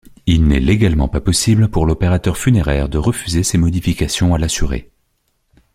Il 0.25 0.47
n'est 0.47 0.59
légalement 0.59 1.07
pas 1.07 1.21
possible 1.21 1.69
pour 1.69 1.85
l'opérateur 1.85 2.35
funéraire 2.35 2.89
de 2.89 2.97
refuser 2.97 3.43
ces 3.43 3.59
modifications 3.59 4.33
à 4.33 4.39
l'assuré. 4.39 4.89